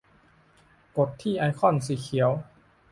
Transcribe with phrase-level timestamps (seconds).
[0.97, 2.29] กดที่ไอคอนสีเขียว